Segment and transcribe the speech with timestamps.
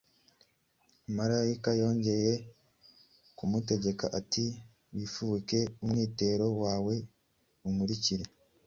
[1.05, 2.33] Umumarayika yongeye
[3.37, 4.45] kumutegeka ati,
[4.95, 6.95] «Wifubike umwitero wawe,
[7.67, 8.25] unkurikire.»